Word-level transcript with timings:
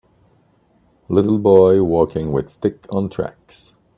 little 1.09 1.37
boy 1.37 1.83
walking 1.83 2.31
with 2.31 2.49
stick 2.49 2.87
on 2.89 3.07
tracks 3.07 3.75